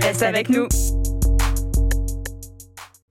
[0.00, 0.66] reste avec nous.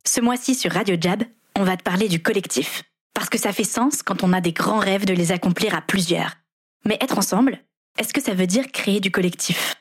[0.05, 1.23] Ce mois-ci sur Radio Jab,
[1.55, 2.83] on va te parler du collectif.
[3.13, 5.81] Parce que ça fait sens quand on a des grands rêves de les accomplir à
[5.81, 6.37] plusieurs.
[6.85, 7.59] Mais être ensemble,
[7.97, 9.75] est-ce que ça veut dire créer du collectif?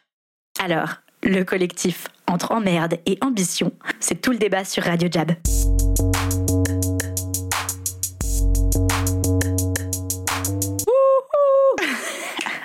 [0.61, 5.33] Alors, le collectif entre emmerde et ambition, c'est tout le débat sur Radio Jab.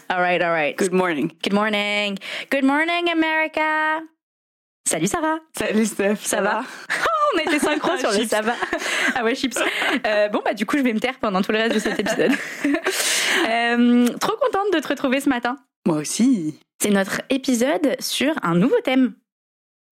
[0.10, 0.78] All right, all right.
[0.78, 1.32] Good morning.
[1.42, 2.20] Good morning.
[2.52, 4.04] Good morning, America.
[4.86, 5.38] Salut Sarah.
[5.58, 6.18] Salut Steph.
[6.18, 8.54] Ça, va, Oh, On a été synchro sur le ça va.
[9.16, 9.58] Ah ouais, chips.
[10.08, 12.00] Euh, bon, bah du coup, je vais me taire pendant tout le reste de cet
[12.00, 12.32] épisode.
[13.48, 15.58] Euh, trop contente de te retrouver ce matin.
[15.86, 16.60] Moi aussi.
[16.82, 19.14] C'est notre épisode sur un nouveau thème,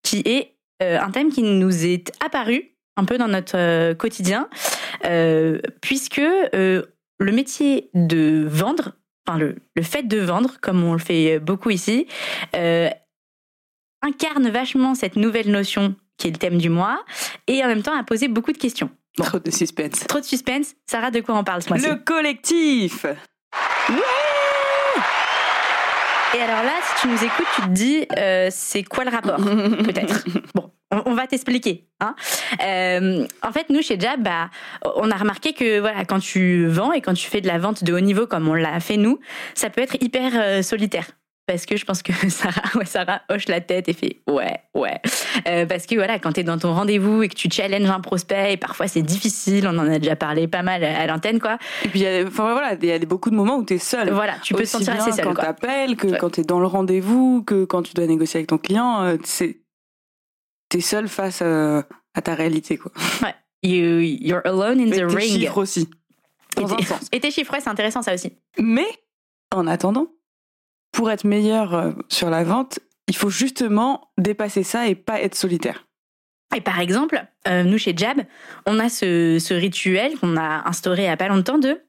[0.02, 4.48] qui est euh, un thème qui nous est apparu un peu dans notre quotidien,
[5.82, 6.82] puisque le
[7.20, 8.92] métier de vendre,
[9.28, 12.06] enfin le, le fait de vendre, comme on le fait beaucoup ici,
[14.02, 17.02] incarne vachement cette nouvelle notion qui est le thème du mois,
[17.46, 18.90] et en même temps a posé beaucoup de questions.
[19.18, 19.24] Bon.
[19.24, 20.06] Trop de suspense.
[20.06, 20.74] Trop de suspense.
[20.86, 23.06] Sarah, de quoi on parle ce mois-ci Le collectif.
[26.32, 29.36] Et alors là, si tu nous écoutes, tu te dis, euh, c'est quoi le rapport
[29.84, 30.24] Peut-être?
[30.54, 31.88] Bon, on, on va t'expliquer.
[31.98, 32.14] Hein.
[32.62, 34.48] Euh, en fait, nous, chez Jab, bah,
[34.94, 37.82] on a remarqué que voilà, quand tu vends et quand tu fais de la vente
[37.82, 39.18] de haut niveau, comme on l'a fait nous,
[39.54, 41.06] ça peut être hyper euh, solitaire.
[41.50, 45.00] Parce que je pense que Sarah, ouais, Sarah hoche la tête et fait ouais, ouais.
[45.48, 47.98] Euh, parce que voilà, quand tu es dans ton rendez-vous et que tu challenges un
[47.98, 51.58] prospect, et parfois c'est difficile, on en a déjà parlé pas mal à l'antenne, quoi.
[51.84, 54.10] Et puis, enfin, voilà, il y a beaucoup de moments où tu es seul.
[54.12, 55.44] Voilà, tu peux te sentir assez seul, quand quoi.
[55.44, 56.18] t'appelles, que Ouais.
[56.18, 59.58] quand t'es dans le rendez-vous, que quand tu dois négocier avec ton client, euh, c'est
[60.68, 61.82] t'es seul face euh,
[62.14, 62.92] à ta réalité quoi.
[63.64, 65.40] You, you're alone in Mais the tes ring.
[65.40, 65.90] chiffres aussi.
[66.56, 67.08] Et Dans un tes- sens.
[67.12, 68.32] Et tes chiffres, ouais, c'est intéressant ça aussi.
[68.58, 68.86] Mais
[69.50, 70.06] en attendant,
[70.92, 72.78] pour être meilleur euh, sur la vente,
[73.08, 75.86] il faut justement dépasser ça et pas être solitaire.
[76.54, 78.22] Et par exemple, euh, nous chez Jab,
[78.66, 81.80] on a ce, ce rituel qu'on a instauré il n'y a pas longtemps de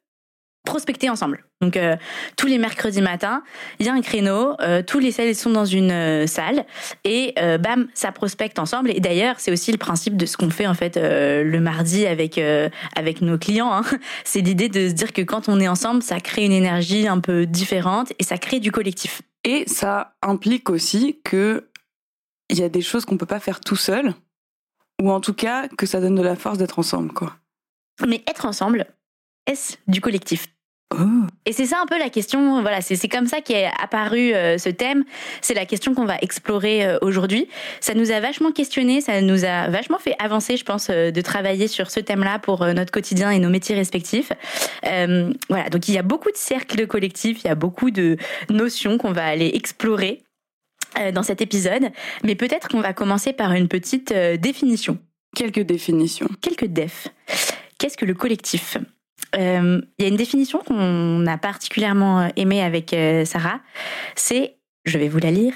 [0.63, 1.43] prospecter ensemble.
[1.61, 1.95] Donc euh,
[2.37, 3.43] tous les mercredis matins,
[3.79, 6.65] il y a un créneau, euh, tous les sales sont dans une euh, salle
[7.03, 8.91] et bam, ça prospecte ensemble.
[8.91, 12.39] Et d'ailleurs, c'est aussi le principe de ce qu'on fait en fait le mardi avec
[12.95, 13.71] avec nos clients.
[13.73, 13.81] hein.
[14.23, 17.19] C'est l'idée de se dire que quand on est ensemble, ça crée une énergie un
[17.19, 19.21] peu différente et ça crée du collectif.
[19.43, 21.67] Et ça implique aussi que
[22.49, 24.13] il y a des choses qu'on peut pas faire tout seul,
[25.01, 27.35] ou en tout cas que ça donne de la force d'être ensemble quoi.
[28.07, 28.87] Mais être ensemble,
[29.47, 30.47] est-ce du collectif
[30.93, 30.97] Oh.
[31.45, 34.69] Et c'est ça un peu la question, voilà, c'est comme ça qu'est apparu euh, ce
[34.69, 35.05] thème,
[35.41, 37.47] c'est la question qu'on va explorer euh, aujourd'hui.
[37.79, 41.21] Ça nous a vachement questionné, ça nous a vachement fait avancer, je pense, euh, de
[41.21, 44.31] travailler sur ce thème-là pour notre quotidien et nos métiers respectifs.
[44.83, 48.17] Voilà, donc il y a beaucoup de cercles collectifs, il y a beaucoup de
[48.49, 50.23] notions qu'on va aller explorer
[51.13, 51.89] dans cet épisode,
[52.23, 54.97] mais peut-être qu'on va commencer par une petite définition
[55.35, 56.27] Quelques définitions.
[56.41, 57.07] quelques defs.
[57.77, 58.77] Qu'est-ce que le collectif?
[59.33, 63.61] Il y a une définition qu'on a particulièrement euh, aimée avec euh, Sarah.
[64.15, 65.53] C'est, je vais vous la lire,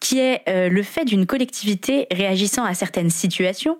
[0.00, 3.78] qui est euh, le fait d'une collectivité réagissant à certaines situations.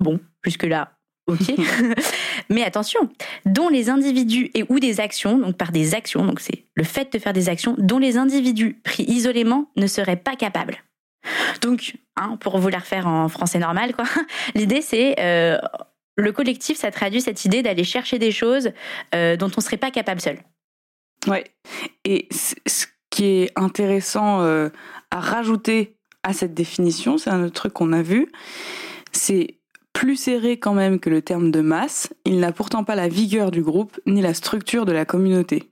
[0.00, 0.92] Bon, jusque-là,
[1.28, 1.54] ok.
[2.50, 3.08] Mais attention,
[3.46, 7.12] dont les individus et ou des actions, donc par des actions, donc c'est le fait
[7.12, 10.78] de faire des actions dont les individus pris isolément ne seraient pas capables.
[11.60, 14.06] Donc, hein, pour vous la refaire en français normal, quoi,
[14.54, 15.58] l'idée c'est euh,
[16.16, 18.70] le collectif, ça traduit cette idée d'aller chercher des choses
[19.14, 20.38] euh, dont on serait pas capable seul.
[21.26, 21.44] Ouais.
[22.04, 24.68] Et ce qui est intéressant euh,
[25.10, 28.30] à rajouter à cette définition, c'est un autre truc qu'on a vu,
[29.12, 29.58] c'est
[29.92, 33.50] plus serré quand même que le terme de masse, il n'a pourtant pas la vigueur
[33.50, 35.71] du groupe ni la structure de la communauté.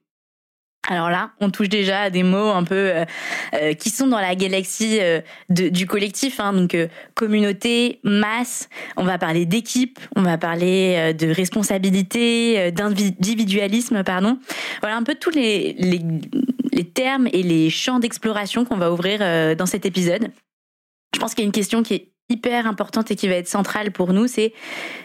[0.90, 3.04] Alors là, on touche déjà à des mots un peu euh,
[3.54, 6.76] euh, qui sont dans la galaxie euh, du collectif, hein, donc
[7.14, 8.69] communauté, masse.
[8.96, 14.38] On va parler d'équipe, on va parler de responsabilité, d'individualisme, pardon.
[14.81, 19.20] Voilà un peu tous les, les, termes et les champs d'exploration qu'on va ouvrir
[19.56, 20.32] dans cet épisode.
[21.14, 23.48] Je pense qu'il y a une question qui est hyper importante et qui va être
[23.48, 24.52] centrale pour nous, c'est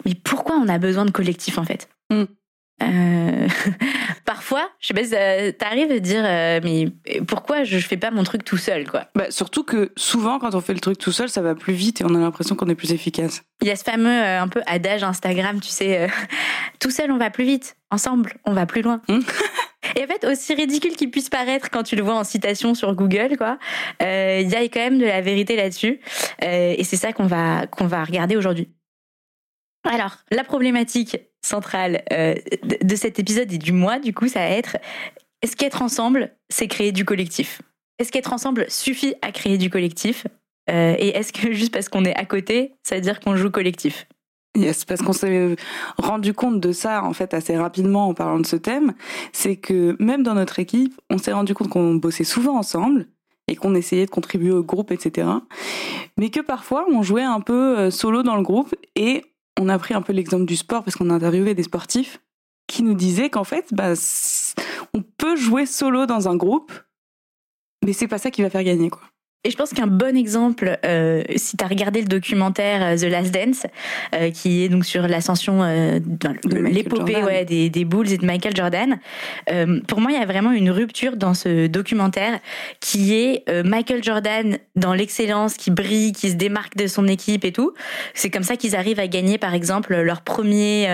[0.05, 1.89] mais pourquoi on a besoin de collectif en fait?
[2.09, 2.23] Mm.
[2.83, 3.47] Euh,
[4.25, 6.87] parfois, je sais pas, si t'arrives à dire, euh, mais
[7.25, 9.05] pourquoi je fais pas mon truc tout seul, quoi?
[9.15, 12.01] Bah, Surtout que souvent, quand on fait le truc tout seul, ça va plus vite
[12.01, 13.43] et on a l'impression qu'on est plus efficace.
[13.61, 16.09] Il y a ce fameux euh, un peu adage Instagram, tu sais,
[16.79, 19.01] tout seul on va plus vite, ensemble on va plus loin.
[19.07, 19.21] Hmm.
[19.95, 22.93] Et en fait, aussi ridicule qu'il puisse paraître quand tu le vois en citation sur
[22.95, 23.59] Google, quoi,
[24.01, 26.01] il y a quand même de la vérité là-dessus.
[26.41, 28.74] et c'est ça qu'on va qu'on va regarder aujourd'hui.
[29.85, 32.33] Alors, la problématique centrale euh,
[32.81, 34.77] de cet épisode et du mois, du coup, ça va être
[35.41, 37.61] est-ce qu'être ensemble, c'est créer du collectif?
[37.99, 40.25] Est-ce qu'être ensemble suffit à créer du collectif?
[40.71, 43.51] Euh, Et est-ce que juste parce qu'on est à côté, ça veut dire qu'on joue
[43.51, 44.07] collectif?
[44.57, 45.55] Yes, parce qu'on s'est
[45.97, 48.93] rendu compte de ça en fait assez rapidement en parlant de ce thème,
[49.33, 53.05] c'est que même dans notre équipe, on s'est rendu compte qu'on bossait souvent ensemble
[53.47, 55.27] et qu'on essayait de contribuer au groupe, etc.
[56.17, 59.25] Mais que parfois on jouait un peu euh, solo dans le groupe et
[59.59, 62.19] on a pris un peu l'exemple du sport parce qu'on a interviewé des sportifs
[62.67, 63.93] qui nous disaient qu'en fait, bah,
[64.93, 66.71] on peut jouer solo dans un groupe,
[67.83, 69.03] mais c'est pas ça qui va faire gagner, quoi.
[69.45, 73.11] Et je pense qu'un bon exemple, euh, si tu as regardé le documentaire euh, The
[73.11, 73.67] Last Dance,
[74.15, 75.99] euh, qui est donc sur l'ascension, euh,
[76.43, 78.97] l'épopée ouais, des, des, Bulls et de Michael Jordan,
[79.87, 82.39] pour moi, il y a vraiment une rupture dans ce documentaire
[82.79, 87.51] qui est Michael Jordan dans l'excellence, qui brille, qui se démarque de son équipe et
[87.51, 87.73] tout.
[88.15, 90.89] C'est comme ça qu'ils arrivent à gagner, par exemple, leur premier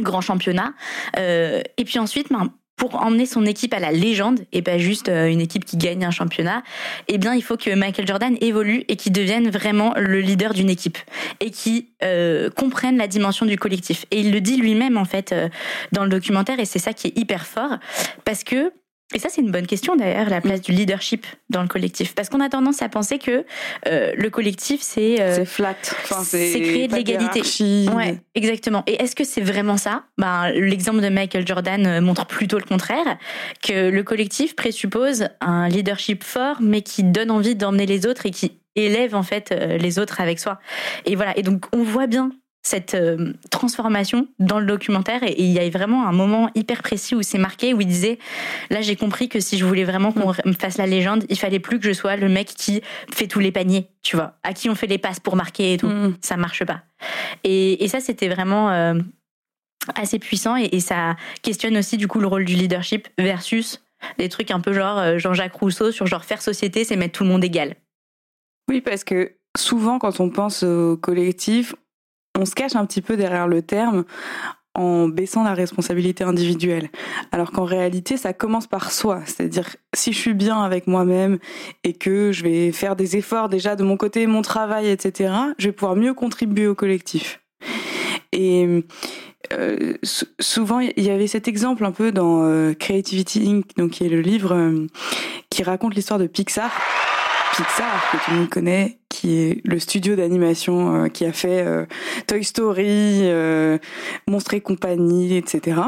[0.00, 0.74] grand championnat.
[1.16, 5.26] et puis ensuite, ben, pour emmener son équipe à la légende et pas juste euh,
[5.26, 6.62] une équipe qui gagne un championnat,
[7.08, 10.70] eh bien il faut que Michael Jordan évolue et qu'il devienne vraiment le leader d'une
[10.70, 10.96] équipe
[11.40, 14.06] et qui euh, comprenne la dimension du collectif.
[14.10, 15.50] Et il le dit lui-même en fait euh,
[15.92, 17.76] dans le documentaire et c'est ça qui est hyper fort
[18.24, 18.72] parce que
[19.12, 22.14] et ça, c'est une bonne question d'ailleurs, la place du leadership dans le collectif.
[22.14, 23.44] Parce qu'on a tendance à penser que
[23.88, 25.20] euh, le collectif, c'est.
[25.20, 25.74] Euh, c'est flat.
[26.04, 27.40] Enfin, c'est créer de l'égalité.
[27.92, 28.84] Ouais, exactement.
[28.86, 30.04] Et est-ce que c'est vraiment ça?
[30.16, 33.18] Ben, L'exemple de Michael Jordan euh, montre plutôt le contraire,
[33.62, 38.30] que le collectif présuppose un leadership fort, mais qui donne envie d'emmener les autres et
[38.30, 40.60] qui élève en fait les autres avec soi.
[41.04, 41.36] Et voilà.
[41.36, 42.30] Et donc, on voit bien
[42.62, 45.22] cette euh, transformation dans le documentaire.
[45.22, 48.18] Et, il y a vraiment un moment hyper précis où c'est marqué où il disait
[48.68, 51.58] là j'ai compris que si je voulais vraiment qu'on me fasse la légende il fallait
[51.58, 54.68] plus que je sois le mec qui fait tous les paniers tu vois à qui
[54.68, 55.88] on fait les passes pour marquer et tout.
[55.88, 56.16] Mm.
[56.20, 56.82] ça marche pas.
[57.44, 58.94] Et, ça c'était vraiment euh,
[59.94, 63.82] assez puissant et, ça questionne aussi du coup le rôle du leadership versus
[64.18, 67.24] des trucs un peu genre euh, Jean-Jacques Rousseau sur genre faire société c'est mettre tout
[67.24, 67.74] le monde égal.
[68.68, 71.74] Oui parce que souvent quand on pense au collectif
[72.38, 74.04] on se cache un petit peu derrière le terme
[74.74, 76.90] en baissant la responsabilité individuelle.
[77.32, 79.20] Alors qu'en réalité, ça commence par soi.
[79.26, 81.38] C'est-à-dire, si je suis bien avec moi-même
[81.82, 85.68] et que je vais faire des efforts déjà de mon côté, mon travail, etc., je
[85.68, 87.40] vais pouvoir mieux contribuer au collectif.
[88.32, 88.84] Et
[89.52, 89.94] euh,
[90.38, 94.08] souvent, il y avait cet exemple un peu dans euh, Creativity Inc., donc qui est
[94.08, 94.86] le livre euh,
[95.50, 96.70] qui raconte l'histoire de Pixar.
[97.56, 101.60] Pixar, que tout le monde connaît, qui est le studio d'animation euh, qui a fait
[101.60, 101.84] euh,
[102.26, 103.76] Toy Story, euh,
[104.26, 105.78] Monstres et compagnie, etc.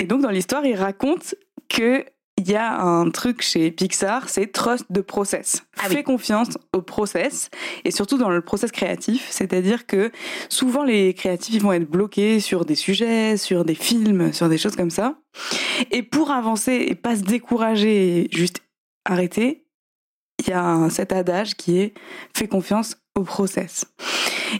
[0.00, 1.36] Et donc dans l'histoire, il raconte
[1.68, 2.04] que
[2.36, 5.64] il y a un truc chez Pixar, c'est trust de process.
[5.76, 7.50] Ah Fais confiance au process
[7.84, 10.10] et surtout dans le process créatif, c'est-à-dire que
[10.48, 14.76] souvent les créatifs vont être bloqués sur des sujets, sur des films, sur des choses
[14.76, 15.18] comme ça.
[15.92, 18.62] Et pour avancer et pas se décourager et juste
[19.04, 19.67] arrêter,
[20.38, 21.94] il y a cet adage qui est
[22.36, 23.86] fais confiance au process.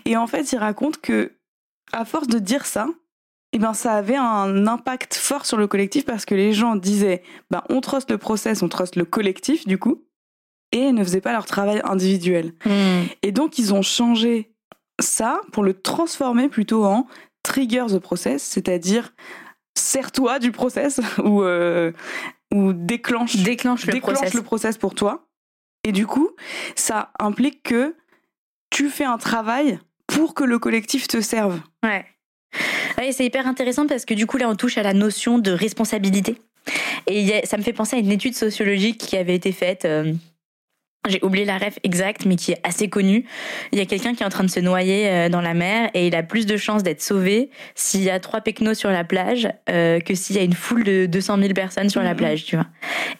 [0.04, 1.32] Et en fait, il raconte que
[1.92, 2.88] à force de dire ça,
[3.52, 7.23] eh ben ça avait un impact fort sur le collectif parce que les gens disaient
[7.50, 10.04] ben on trust le process, on trust le collectif du coup
[10.73, 12.52] et ne faisaient pas leur travail individuel.
[12.66, 13.04] Hmm.
[13.23, 14.52] Et donc ils ont changé
[15.00, 17.06] ça pour le transformer plutôt en
[17.42, 19.14] trigger the process, c'est-à-dire
[19.78, 21.92] sers-toi du process ou euh,
[22.52, 25.27] ou déclenche déclenche le déclenche le process pour toi
[25.88, 26.30] et du coup,
[26.76, 27.97] ça implique que
[28.68, 31.62] tu fais un travail pour que le collectif te serve.
[31.83, 32.04] Ouais.
[33.11, 36.42] c'est hyper intéressant parce que du coup, là, on touche à la notion de responsabilité.
[37.07, 39.87] Et ça me fait penser à une étude sociologique qui avait été faite.
[39.87, 40.12] Euh,
[41.07, 43.25] j'ai oublié la ref exacte, mais qui est assez connue.
[43.73, 45.90] Il y a quelqu'un qui est en train de se noyer euh, dans la mer
[45.95, 49.05] et il a plus de chances d'être sauvé s'il y a trois pecnos sur la
[49.05, 52.17] plage euh, que s'il y a une foule de 200 000 personnes sur la mhm.
[52.17, 52.67] plage, tu vois.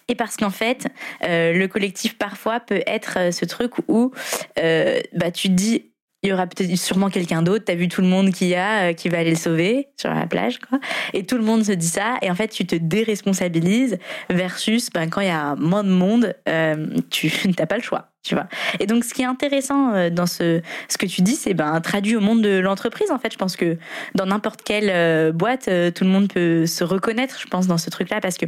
[0.09, 0.89] Et parce qu'en fait,
[1.25, 4.13] euh, le collectif parfois peut être ce truc où
[4.57, 5.91] bah tu te dis
[6.23, 7.65] il y aura sûrement quelqu'un d'autre.
[7.65, 10.27] T'as vu tout le monde qui a, euh, qui va aller le sauver sur la
[10.27, 10.81] plage, quoi.
[11.15, 12.17] Et tout le monde se dit ça.
[12.23, 13.99] Et en fait, tu te déresponsabilises
[14.29, 18.09] versus, ben, quand il y a moins de monde, euh, tu n'as pas le choix,
[18.25, 18.49] tu vois.
[18.81, 21.81] Et donc, ce qui est intéressant euh, dans ce, ce que tu dis, c'est ben,
[21.81, 23.13] traduit au monde de l'entreprise.
[23.13, 23.79] En fait, je pense que
[24.17, 28.21] dans n'importe quelle boîte, tout le monde peut se reconnaître, je pense, dans ce truc-là,
[28.21, 28.47] parce que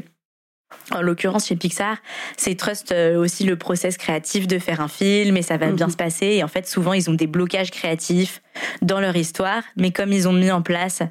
[0.93, 1.99] en l'occurrence, chez Pixar,
[2.37, 5.87] c'est trust euh, aussi le process créatif de faire un film et ça va bien
[5.87, 5.93] mhm.
[5.93, 6.27] se passer.
[6.27, 8.43] Et en fait, souvent, ils ont des blocages créatifs
[8.83, 11.03] dans leur histoire, mais comme ils ont mis en place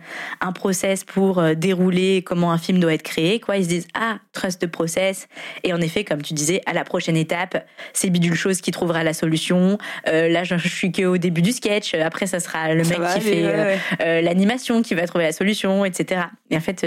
[0.41, 3.87] un process pour euh, dérouler comment un film doit être créé, quoi, ils se disent
[3.93, 5.27] ah trust the process.
[5.63, 9.03] Et en effet, comme tu disais, à la prochaine étape, c'est bidule chose qui trouvera
[9.05, 9.77] la solution.
[10.07, 11.93] Euh, là, je, suis que au début du sketch.
[11.93, 16.21] Après, ça sera le mec qui fait l'animation qui va trouver la solution, etc.
[16.49, 16.85] Et en fait,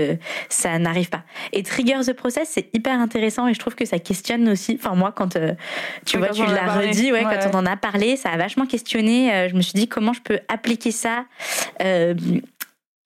[0.49, 1.23] ça n'arrive pas.
[1.52, 4.78] Et trigger the process, c'est hyper intéressant et je trouve que ça questionne aussi.
[4.81, 5.54] Enfin, moi, quand euh,
[6.07, 9.33] tu vois, tu l'as redit, ouais, quand on en a parlé, ça a vachement questionné.
[9.33, 11.25] Euh, je me suis dit comment je peux appliquer ça
[11.83, 12.14] euh,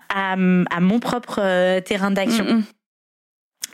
[0.08, 2.44] à, à, mon propre terrain d'action.
[2.44, 2.64] Mm, mm.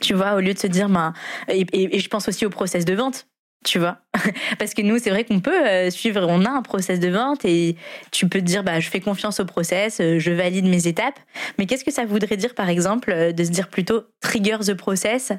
[0.01, 1.13] Tu vois, au lieu de se dire, ben,
[1.47, 3.27] et, et, je pense aussi au process de vente
[3.63, 3.97] tu vois
[4.59, 7.75] parce que nous c'est vrai qu'on peut suivre on a un process de vente et
[8.11, 11.19] tu peux te dire bah je fais confiance au process je valide mes étapes
[11.57, 15.33] mais qu'est-ce que ça voudrait dire par exemple de se dire plutôt trigger the process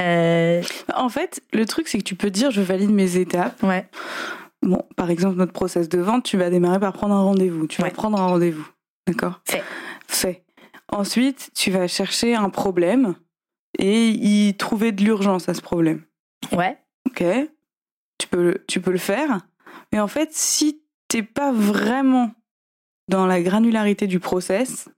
[0.00, 0.62] euh,
[0.94, 3.62] en fait, le truc, c'est que tu peux dire je valide mes étapes.
[3.62, 3.86] Ouais.
[4.62, 7.66] Bon, par exemple, notre process de vente, tu vas démarrer par prendre un rendez-vous.
[7.66, 8.66] Tu vas prendre un rendez-vous.
[9.06, 9.40] D'accord?
[9.44, 9.62] Fait.
[10.08, 10.42] Fait.
[10.88, 13.14] Ensuite, tu vas chercher un problème
[13.78, 16.02] et y trouver de l'urgence à ce problème.
[16.52, 16.78] Ouais.
[17.14, 17.24] Ok.
[18.18, 19.40] Tu peux, tu peux le faire.
[19.92, 22.32] Mais en fait, si t'es pas vraiment
[23.08, 24.88] dans la granularité du process,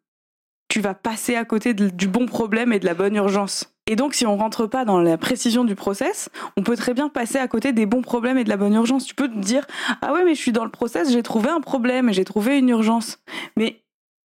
[0.69, 3.77] tu vas passer à côté du bon problème et de la bonne urgence.
[3.87, 7.09] Et donc, si on rentre pas dans la précision du process, on peut très bien
[7.09, 9.05] passer à côté des bons problèmes et de la bonne urgence.
[9.05, 9.67] Tu peux te dire,
[10.03, 12.69] ah ouais, mais je suis dans le process, j'ai trouvé un problème, j'ai trouvé une
[12.69, 13.19] urgence.
[13.57, 13.85] Mais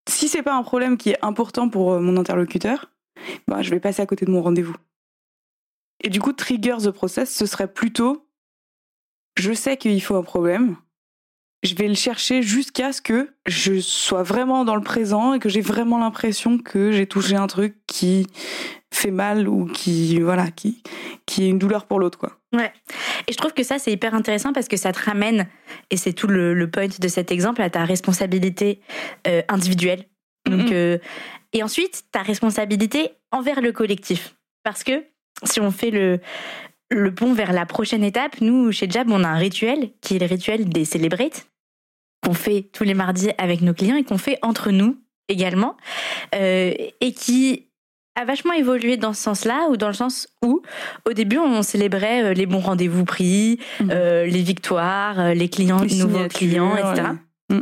[0.10, 2.90] si c'est pas un problème qui est important pour euh, mon interlocuteur,
[3.48, 4.76] bah, je vais passer à côté de mon rendez-vous.
[6.04, 8.28] Et du coup, trigger the process, ce serait plutôt,
[9.38, 10.76] je sais qu'il faut un problème,
[11.64, 15.50] je vais le chercher jusqu'à ce que je sois vraiment dans le présent et que
[15.50, 18.26] j'ai vraiment l'impression que j'ai touché un truc qui
[18.94, 20.84] fait mal ou qui voilà qui
[21.26, 22.40] qui est une douleur pour l'autre quoi.
[22.52, 22.74] Ouais.
[23.28, 25.48] Et je trouve que ça c'est hyper intéressant parce que ça te ramène
[25.92, 28.82] et c'est tout le, le, point de cet exemple à ta responsabilité
[29.28, 30.06] euh, individuelle.
[30.46, 30.98] Donc euh,
[31.54, 35.06] et ensuite ta responsabilité envers le collectif parce que
[35.44, 36.20] si on fait le
[36.92, 40.20] le pont vers la prochaine étape, nous, chez Jab, on a un rituel qui est
[40.20, 41.48] le rituel des Celebrate,
[42.24, 44.98] qu'on fait tous les mardis avec nos clients et qu'on fait entre nous
[45.30, 45.78] également,
[46.36, 47.68] euh, et qui
[48.16, 50.62] a vachement évolué dans ce sens-là, ou dans le sens où,
[51.10, 53.90] au début, on célébrait euh, les bons rendez-vous pris, mmh.
[53.90, 57.12] euh, les victoires, les clients, les nouveaux clients, etc.
[57.50, 57.60] Mmh.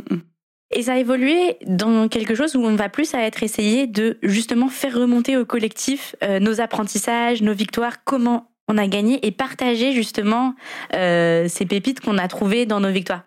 [0.72, 4.18] Et ça a évolué dans quelque chose où on va plus à être essayé de
[4.22, 9.90] justement faire remonter au collectif nos apprentissages, nos victoires, comment on a gagné et partager
[9.90, 10.54] justement
[10.92, 13.24] ces pépites qu'on a trouvées dans nos victoires.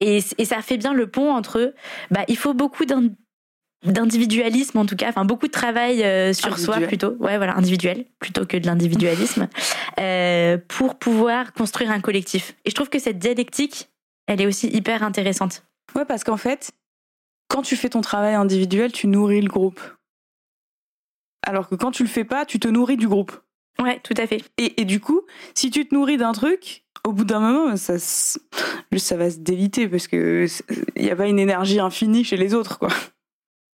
[0.00, 1.74] Et, ça fait bien le pont entre,
[2.10, 2.84] bah, il faut beaucoup
[3.84, 8.04] d'individualisme en tout cas, enfin beaucoup de travail euh, sur soi plutôt, ouais voilà individuel
[8.20, 9.48] plutôt que de l'individualisme
[9.98, 12.54] euh, pour pouvoir construire un collectif.
[12.64, 13.88] Et je trouve que cette dialectique,
[14.26, 15.64] elle est aussi hyper intéressante.
[15.94, 16.72] Ouais parce qu'en fait,
[17.48, 19.80] quand tu fais ton travail individuel, tu nourris le groupe.
[21.46, 23.32] Alors que quand tu le fais pas, tu te nourris du groupe.
[23.80, 24.42] Ouais, tout à fait.
[24.58, 25.22] Et, et du coup,
[25.54, 29.88] si tu te nourris d'un truc, au bout d'un moment, ça, ça va se déliter
[29.88, 30.46] parce que
[30.96, 32.90] il n'y a pas une énergie infinie chez les autres, quoi.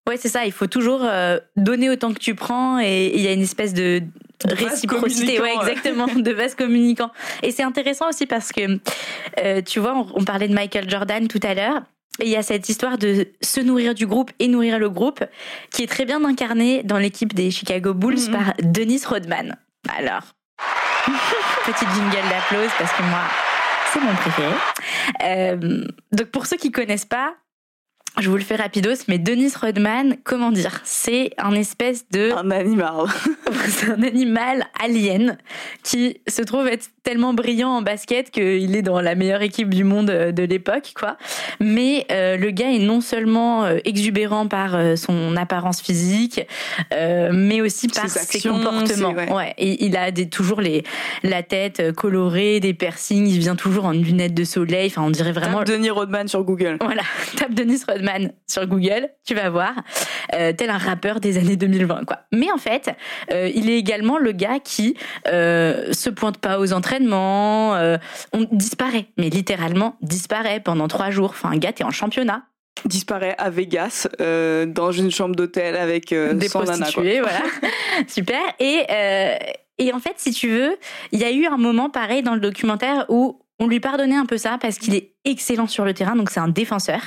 [0.08, 0.44] Ouais, c'est ça.
[0.44, 3.72] Il faut toujours euh, donner autant que tu prends et il y a une espèce
[3.72, 4.02] de,
[4.44, 5.40] réciprocité.
[5.40, 7.10] Ouais, exactement, de vase communicant.
[7.42, 8.78] Et c'est intéressant aussi parce que,
[9.42, 11.82] euh, tu vois, on, parlait de Michael Jordan tout à l'heure.
[12.20, 15.24] Et il y a cette histoire de se nourrir du groupe et nourrir le groupe
[15.72, 18.32] qui est très bien incarnée dans l'équipe des Chicago Bulls mm-hmm.
[18.32, 19.56] par Dennis Rodman.
[19.98, 20.22] Alors,
[21.64, 23.22] Petite jingle d'applause parce que moi,
[23.92, 24.54] c'est mon préféré.
[25.24, 27.34] Euh, donc pour ceux qui connaissent pas,
[28.20, 30.80] je vous le fais rapidos, mais Dennis Rodman, comment dire?
[30.84, 32.30] C'est un espèce de...
[32.32, 33.06] Un animal.
[33.66, 35.36] c'est un animal alien
[35.82, 39.82] qui se trouve être tellement brillant en basket qu'il est dans la meilleure équipe du
[39.82, 41.16] monde euh, de l'époque, quoi.
[41.58, 46.40] Mais euh, le gars est non seulement euh, exubérant par son apparence physique,
[46.92, 49.34] mais aussi par ses, comportements.
[49.34, 49.54] Ouais.
[49.58, 50.84] Et il a des, toujours les,
[51.22, 54.86] la tête colorée, des piercings, il vient toujours en lunettes de soleil.
[54.86, 55.58] Enfin, on dirait vraiment...
[55.58, 56.76] Tape Denis Rodman sur Google.
[56.80, 57.02] Voilà,
[57.36, 58.03] tape Dennis Rodman
[58.46, 59.72] Sur Google, tu vas voir,
[60.34, 62.20] euh, tel un rappeur des années 2020, quoi.
[62.32, 62.90] Mais en fait,
[63.32, 64.96] euh, il est également le gars qui
[65.28, 67.96] euh, se pointe pas aux entraînements, euh,
[68.32, 71.30] on disparaît, mais littéralement disparaît pendant trois jours.
[71.30, 72.42] Enfin, gars, t'es en championnat,
[72.84, 77.02] Disparaît à Vegas, euh, dans une chambre d'hôtel avec euh, des 100 nanas, quoi.
[77.02, 77.40] prostituées, voilà.
[78.08, 78.40] Super.
[78.58, 79.36] Et, euh,
[79.78, 80.76] et en fait, si tu veux,
[81.10, 84.26] il y a eu un moment pareil dans le documentaire où on lui pardonnait un
[84.26, 87.00] peu ça parce qu'il est excellent sur le terrain, donc c'est un défenseur.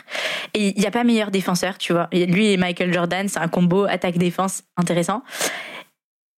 [0.53, 2.07] Et il n'y a pas meilleur défenseur, tu vois.
[2.13, 5.23] Lui et Michael Jordan, c'est un combo attaque-défense intéressant.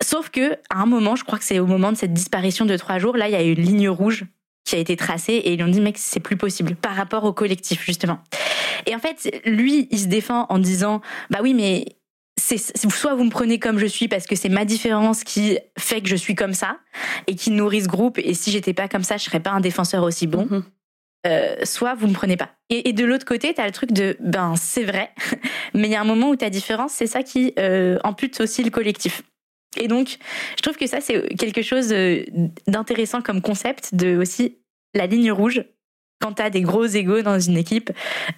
[0.01, 2.75] Sauf que à un moment, je crois que c'est au moment de cette disparition de
[2.77, 4.25] trois jours, là, il y a une ligne rouge
[4.65, 7.33] qui a été tracée et ils ont dit, mec, c'est plus possible par rapport au
[7.33, 8.19] collectif, justement.
[8.85, 11.85] Et en fait, lui, il se défend en disant, bah oui, mais
[12.57, 16.01] c'est soit vous me prenez comme je suis parce que c'est ma différence qui fait
[16.01, 16.79] que je suis comme ça
[17.27, 19.59] et qui nourrit ce groupe et si j'étais pas comme ça je serais pas un
[19.59, 20.47] défenseur aussi bon.
[20.49, 20.63] Mhm.
[21.27, 22.49] euh, soit vous me prenez pas.
[22.69, 25.11] Et, et de l'autre côté t'as le truc de ben c'est vrai
[25.73, 28.63] mais il y a un moment où ta différence c'est ça qui euh, ampute aussi
[28.63, 29.21] le collectif.
[29.79, 30.17] Et donc
[30.57, 32.23] je trouve que ça c'est quelque chose euh,
[32.67, 34.57] d'intéressant comme concept de aussi
[34.95, 35.63] la ligne rouge
[36.19, 37.91] quand t'as des gros égos dans une équipe,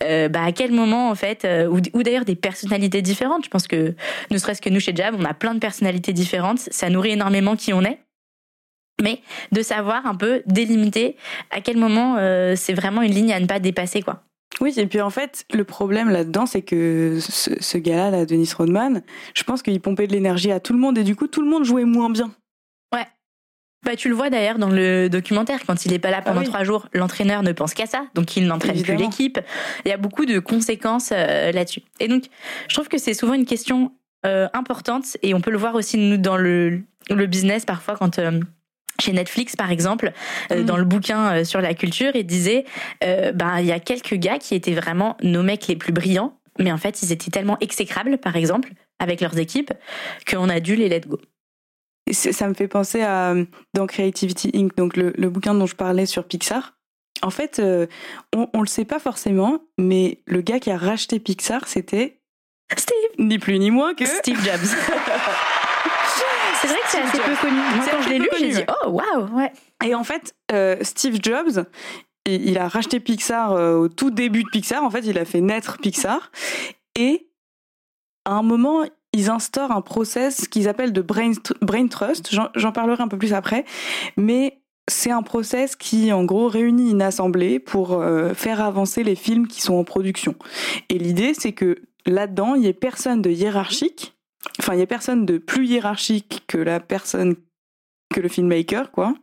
[0.04, 3.46] euh, bah à quel moment en fait, euh, ou, d'ailleurs des personnalités différentes?
[3.46, 3.96] Je pense que
[4.30, 6.60] ne serait-ce que nous chez Jab, on a plein de personnalités différentes.
[6.60, 8.00] Ça nourrit énormément qui on est.
[9.02, 9.22] Mais
[9.52, 11.16] de savoir un peu délimiter
[11.50, 14.24] à quel moment euh, c'est vraiment une ligne à ne pas dépasser quoi.
[14.60, 19.02] Oui, et puis en fait, le problème là-dedans, c'est que ce, gars-là, là, Dennis Rodman,
[19.34, 21.50] je pense qu'il pompait de l'énergie à tout le monde et du coup, tout le
[21.50, 22.32] monde jouait moins bien.
[23.84, 26.44] Bah, tu le vois d'ailleurs dans le documentaire, quand il est pas là pendant Ah
[26.44, 26.48] oui.
[26.48, 29.40] trois jours, l'entraîneur ne pense qu'à ça, donc il n'entraîne plus l'équipe.
[29.86, 31.82] Il y a beaucoup de conséquences euh, là-dessus.
[32.00, 32.26] Et donc,
[32.68, 33.92] je trouve que c'est souvent une question
[34.26, 38.20] euh, importante, et on peut le voir aussi nous dans le, le business parfois quand
[38.20, 38.40] euh,
[39.02, 40.12] chez Netflix par exemple,
[40.52, 40.66] Mhm.
[40.66, 42.66] dans le bouquin sur la culture, il disait,
[43.34, 46.72] bah il y a quelques gars qui étaient vraiment nos mecs les plus brillants, mais
[46.72, 48.70] en fait ils étaient tellement exécrables par exemple
[49.00, 49.74] avec leurs équipes
[50.30, 51.20] qu'on a dû les let go.
[52.12, 55.76] Ça me fait penser à euh, dans Creativity Inc., donc le, le bouquin dont je
[55.76, 56.74] parlais sur Pixar.
[57.22, 57.88] En fait, euh,
[58.36, 62.20] on, on le sait pas forcément, mais le gars qui a racheté Pixar, c'était
[62.76, 64.66] Steve, ni plus ni moins que Steve Jobs.
[66.62, 67.40] C'est vrai que c'est assez peu Jobs.
[67.42, 67.56] connu.
[67.56, 69.52] Moi, quand je l'ai peu lu, j'ai dit oh waouh, ouais.
[69.84, 71.66] Et en fait, euh, Steve Jobs,
[72.28, 74.84] il, il a racheté Pixar euh, au tout début de Pixar.
[74.84, 76.32] En fait, il a fait naître Pixar.
[76.96, 77.28] Et
[78.26, 82.34] à un moment, ils instaurent un process qu'ils appellent de brain, brain trust.
[82.56, 83.66] J'en parlerai un peu plus après.
[84.18, 89.16] Mais c'est un process qui, en gros, réunit une assemblée pour euh, faire avancer les
[89.16, 90.36] films qui sont en production.
[90.90, 94.16] Et l'idée, c'est que là-dedans, il y ait personne de hiérarchique.
[94.60, 97.36] Enfin, il y ait personne de plus hiérarchique que la personne
[98.14, 99.14] que le filmmaker, quoi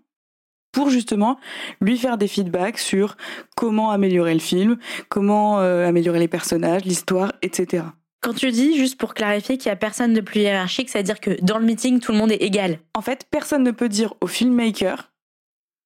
[0.71, 1.39] pour justement
[1.81, 3.17] lui faire des feedbacks sur
[3.57, 4.77] comment améliorer le film,
[5.09, 7.85] comment euh, améliorer les personnages, l'histoire, etc.
[8.21, 11.41] Quand tu dis, juste pour clarifier, qu'il y a personne de plus hiérarchique, c'est-à-dire que
[11.43, 12.79] dans le meeting, tout le monde est égal.
[12.95, 15.13] En fait, personne ne peut dire au filmmaker,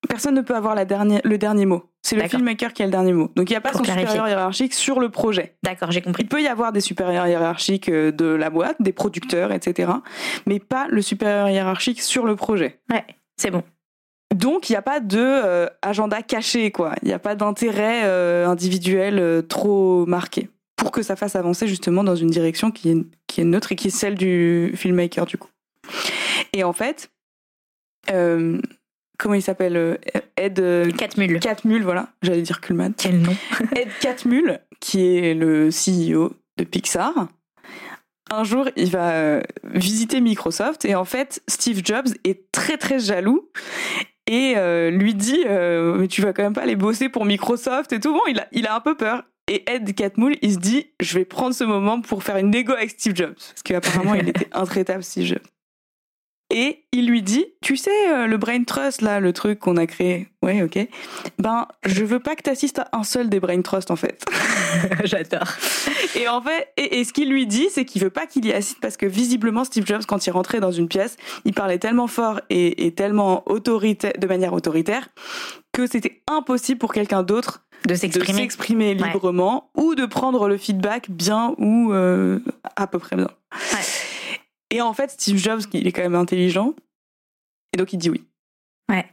[0.08, 1.84] personne ne peut avoir la dernière, le dernier mot.
[2.02, 3.30] C'est le filmmaker qui a le dernier mot.
[3.36, 4.08] Donc il n'y a pas Pour son clarifier.
[4.08, 5.54] supérieur hiérarchique sur le projet.
[5.62, 6.24] D'accord, j'ai compris.
[6.24, 9.92] Il peut y avoir des supérieurs hiérarchiques euh, de la boîte, des producteurs, etc.
[10.46, 12.80] Mais pas le supérieur hiérarchique sur le projet.
[12.90, 13.04] Ouais,
[13.36, 13.62] c'est bon.
[14.34, 16.94] Donc il n'y a pas de euh, agenda caché, quoi.
[17.02, 21.66] Il n'y a pas d'intérêt euh, individuel euh, trop marqué pour que ça fasse avancer
[21.66, 25.26] justement dans une direction qui est, qui est neutre et qui est celle du filmmaker
[25.26, 25.50] du coup.
[26.52, 27.10] Et en fait,
[28.10, 28.60] euh,
[29.18, 29.96] comment il s'appelle euh,
[30.36, 31.40] Ed euh, Catmull.
[31.40, 32.94] Catmull, voilà, j'allais dire Kuhlman.
[32.96, 33.34] Quel nom
[33.76, 37.28] Ed Catmull, qui est le CEO de Pixar,
[38.30, 43.50] un jour, il va visiter Microsoft et en fait, Steve Jobs est très très jaloux
[44.26, 47.92] et euh, lui dit euh, mais tu vas quand même pas aller bosser pour Microsoft
[47.92, 48.12] et tout.
[48.12, 49.24] Bon, il a, il a un peu peur.
[49.48, 52.72] Et Ed Catmull, il se dit je vais prendre ce moment pour faire une négo
[52.72, 55.42] avec Steve Jobs parce qu'apparemment il était intraitable Steve Jobs.
[56.54, 59.86] Et il lui dit, tu sais, euh, le Brain Trust, là, le truc qu'on a
[59.86, 60.86] créé, ouais, ok,
[61.38, 64.22] ben, je veux pas que t'assistes à un seul des Brain Trust, en fait.
[65.04, 65.48] J'adore.
[66.14, 68.52] Et en fait, et, et ce qu'il lui dit, c'est qu'il veut pas qu'il y
[68.52, 72.06] assiste parce que visiblement, Steve Jobs, quand il rentrait dans une pièce, il parlait tellement
[72.06, 75.08] fort et, et tellement autoritaire, de manière autoritaire,
[75.72, 78.48] que c'était impossible pour quelqu'un d'autre De s'exprimer.
[78.88, 78.94] Ouais.
[78.94, 82.40] librement ou de prendre le feedback bien ou euh,
[82.76, 83.30] à peu près bien.
[83.72, 83.80] Ouais.
[84.70, 86.74] Et en fait, Steve Jobs, il est quand même intelligent,
[87.72, 88.24] et donc il dit oui.
[88.90, 89.06] Ouais.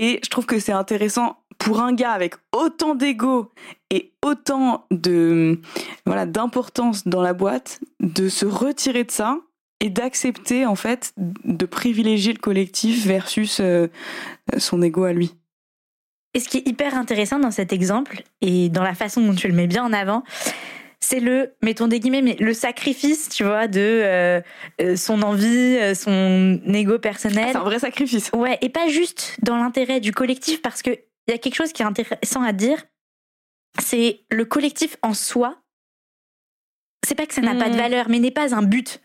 [0.00, 3.50] Et je trouve que c'est intéressant pour un gars avec autant d'ego
[3.90, 5.60] et autant de
[6.06, 9.38] voilà d'importance dans la boîte de se retirer de ça
[9.80, 13.88] et d'accepter en fait de privilégier le collectif versus euh,
[14.58, 15.34] son ego à lui.
[16.34, 19.48] Et ce qui est hyper intéressant dans cet exemple et dans la façon dont tu
[19.48, 20.22] le mets bien en avant,
[21.00, 24.40] c'est le, mettons des guillemets, mais le sacrifice, tu vois, de euh,
[24.80, 27.46] euh, son envie, euh, son ego personnel.
[27.48, 28.30] Ah, c'est un vrai sacrifice.
[28.34, 31.72] Ouais, et pas juste dans l'intérêt du collectif, parce que il y a quelque chose
[31.72, 32.84] qui est intéressant à dire,
[33.80, 35.56] c'est le collectif en soi.
[37.06, 37.78] C'est pas que ça n'a pas de Mm.
[37.78, 39.00] valeur, mais n'est pas un but.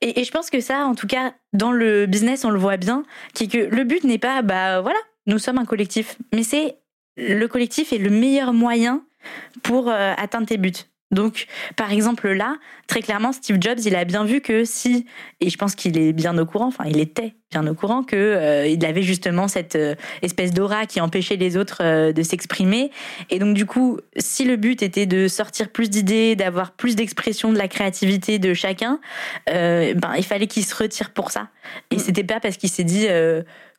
[0.00, 2.76] Et, et je pense que ça, en tout cas, dans le business, on le voit
[2.76, 6.42] bien, qui est que le but n'est pas, bah voilà, nous sommes un collectif, mais
[6.42, 6.76] c'est
[7.16, 9.04] le collectif est le meilleur moyen
[9.62, 10.72] pour euh, atteindre tes buts.
[11.14, 12.56] Donc, par exemple, là,
[12.88, 15.06] très clairement, Steve Jobs, il a bien vu que si,
[15.40, 18.16] et je pense qu'il est bien au courant, enfin, il était bien au courant que
[18.16, 22.90] euh, il avait justement cette euh, espèce d'aura qui empêchait les autres euh, de s'exprimer.
[23.30, 27.52] Et donc, du coup, si le but était de sortir plus d'idées, d'avoir plus d'expression
[27.52, 28.98] de la créativité de chacun,
[29.46, 31.48] ben, il fallait qu'il se retire pour ça.
[31.92, 31.98] Et Mm.
[32.00, 33.06] c'était pas parce qu'il s'est dit,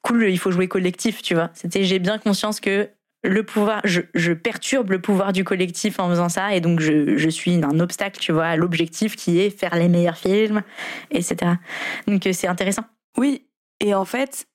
[0.05, 1.49] cool, il faut jouer collectif, tu vois.
[1.53, 2.89] C'était, j'ai bien conscience que
[3.23, 7.17] le pouvoir, je, je perturbe le pouvoir du collectif en faisant ça, et donc je,
[7.17, 10.61] je suis un obstacle, tu vois, à l'objectif qui est faire les meilleurs films,
[11.09, 11.53] etc.
[12.07, 12.83] Donc euh, c'est intéressant.
[13.17, 13.47] Oui,
[13.79, 14.47] et en fait,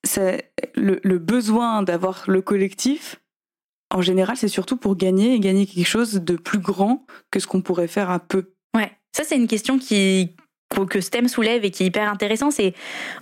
[0.75, 3.19] le, le besoin d'avoir le collectif,
[3.93, 7.47] en général, c'est surtout pour gagner et gagner quelque chose de plus grand que ce
[7.47, 8.53] qu'on pourrait faire à peu.
[8.73, 10.35] Ouais, ça c'est une question qui
[10.87, 12.51] que Stem soulève et qui est hyper intéressant.
[12.51, 12.73] C'est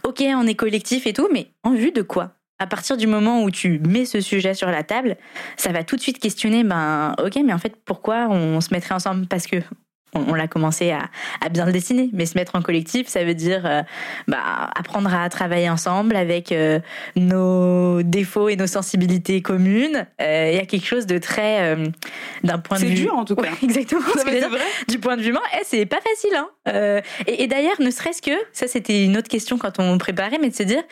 [0.03, 2.31] ok, on est collectif et tout, mais en vue de quoi?
[2.59, 5.15] À partir du moment où tu mets ce sujet sur la table,
[5.55, 8.95] ça va tout de suite questionner, ben ok, mais en fait, pourquoi on se mettrait
[8.95, 9.27] ensemble?
[9.27, 9.57] Parce que
[10.13, 11.09] on, on l'a commencé à,
[11.41, 13.83] à, bien le dessiner, mais se mettre en collectif, ça veut dire euh,
[14.27, 16.79] bah, apprendre à travailler ensemble avec euh,
[17.15, 20.07] nos défauts et nos sensibilités communes.
[20.21, 21.75] Euh, Il y a quelque chose de très,
[22.43, 22.95] d'un point de vue...
[22.95, 23.43] C'est dur en tout cas.
[23.43, 24.01] Ouais, exactement.
[24.15, 24.49] Ce dire.
[24.49, 24.59] vrai.
[24.87, 26.35] Du point de vue humain, eh, c'est pas facile.
[26.35, 27.01] Hein.
[27.27, 30.49] Et, et d'ailleurs, ne serait-ce que, ça c'était une autre question quand on préparait, mais
[30.49, 30.83] de se dire,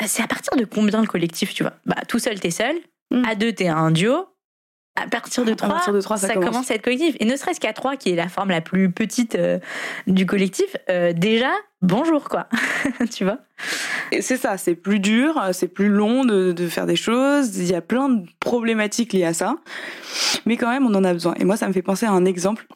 [0.00, 1.74] euh, c'est à partir de combien le collectif, tu vois?
[1.86, 2.76] Bah, tout seul, t'es seul.
[3.10, 3.24] Mm.
[3.28, 4.26] À deux, t'es un duo.
[4.94, 6.50] À partir de À trois, partir de trois, ça commence.
[6.50, 6.70] commence.
[6.70, 7.16] à être collectif.
[7.18, 9.58] Et ne serait-ce qu'à trois, qui est la forme la plus petite euh,
[10.06, 11.50] du collectif, euh, déjà,
[11.80, 12.46] bonjour, quoi.
[13.14, 13.38] tu vois?
[14.20, 17.74] C'est ça, c'est plus dur, c'est plus long de, de faire des choses, il y
[17.74, 19.56] a plein de problématiques liées à ça,
[20.44, 21.34] mais quand même on en a besoin.
[21.38, 22.66] Et moi ça me fait penser à un exemple.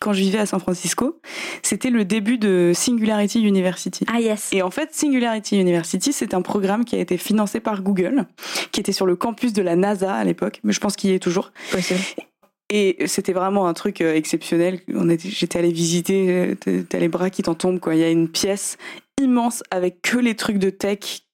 [0.00, 1.20] Quand je vivais à San Francisco,
[1.62, 4.06] c'était le début de Singularity University.
[4.10, 4.48] Ah, yes.
[4.50, 8.24] Et en fait, Singularity University, c'est un programme qui a été financé par Google,
[8.72, 11.14] qui était sur le campus de la NASA à l'époque, mais je pense qu'il y
[11.14, 11.52] est toujours.
[11.70, 12.00] Possible.
[12.70, 14.80] Et c'était vraiment un truc euh, exceptionnel.
[15.18, 17.94] J'étais allée visiter, euh, t'as les bras qui t'en tombent, quoi.
[17.94, 18.78] Il y a une pièce
[19.20, 21.24] immense avec que les trucs de tech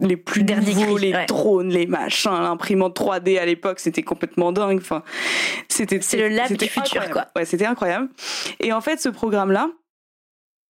[0.00, 1.26] les plus Dernier nouveaux, cri, les ouais.
[1.26, 4.78] drones, les machins, l'imprimante 3D à l'époque, c'était complètement dingue.
[4.78, 5.02] Enfin,
[5.68, 7.28] c'était C'est le lab du futur, quoi.
[7.34, 8.08] Ouais, c'était incroyable.
[8.60, 9.70] Et en fait, ce programme-là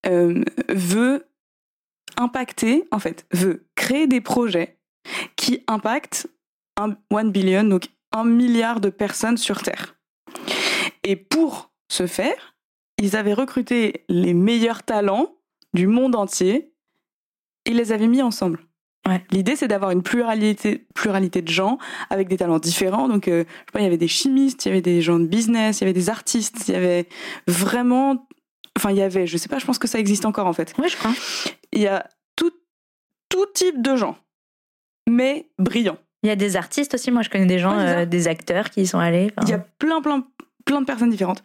[0.07, 1.27] euh, veut
[2.17, 4.79] impacter, en fait, veut créer des projets
[5.35, 6.29] qui impactent
[6.77, 9.97] un one billion, donc un milliard de personnes sur Terre.
[11.03, 12.57] Et pour ce faire,
[12.99, 15.35] ils avaient recruté les meilleurs talents
[15.75, 16.73] du monde entier
[17.65, 18.66] et les avaient mis ensemble.
[19.07, 19.23] Ouais.
[19.31, 21.79] L'idée, c'est d'avoir une pluralité, pluralité de gens
[22.11, 23.09] avec des talents différents.
[23.09, 25.19] Donc, euh, je sais pas, il y avait des chimistes, il y avait des gens
[25.19, 27.09] de business, il y avait des artistes, il y avait
[27.47, 28.27] vraiment.
[28.77, 30.75] Enfin, il y avait, je sais pas, je pense que ça existe encore en fait.
[30.79, 31.13] Ouais, je crois.
[31.73, 32.53] Il y a tout,
[33.29, 34.17] tout type de gens,
[35.09, 35.99] mais brillants.
[36.23, 37.11] Il y a des artistes aussi.
[37.11, 39.31] Moi, je connais des gens, Ouais, euh, des acteurs qui y sont allés.
[39.43, 40.27] Il y a plein, plein,
[40.65, 41.43] plein de personnes différentes.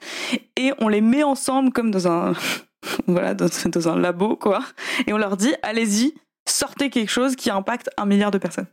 [0.58, 2.34] Et on les met ensemble comme dans un,
[3.08, 4.62] voilà, dans, dans un labo, quoi.
[5.06, 6.16] Et on leur dit, allez-y,
[6.52, 8.68] sortez quelque chose qui impacte un milliard de personnes.